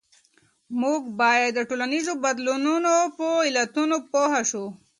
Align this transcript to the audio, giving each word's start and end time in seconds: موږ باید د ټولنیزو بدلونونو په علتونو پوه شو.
موږ 0.81 1.01
باید 1.19 1.51
د 1.55 1.59
ټولنیزو 1.69 2.13
بدلونونو 2.23 2.93
په 3.17 3.27
علتونو 3.47 3.97
پوه 4.11 4.39
شو. 4.49 4.65